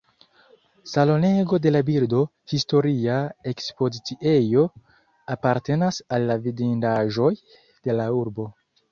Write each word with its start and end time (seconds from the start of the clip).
Salonego 0.91 1.57
de 1.65 1.71
la 1.73 1.81
birdo, 1.89 2.21
historia 2.57 3.17
ekspoziciejo, 3.51 4.63
apartenas 5.35 5.99
al 6.17 6.25
la 6.31 6.39
vidindaĵoj 6.47 7.29
de 7.89 7.97
la 7.99 8.09
urbo. 8.23 8.47